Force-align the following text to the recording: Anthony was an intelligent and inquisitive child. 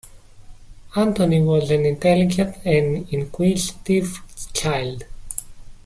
Anthony 0.95 1.41
was 1.43 1.69
an 1.69 1.85
intelligent 1.85 2.55
and 2.65 3.07
inquisitive 3.13 4.19
child. 4.51 5.03